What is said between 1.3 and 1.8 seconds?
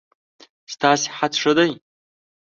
ښه دی؟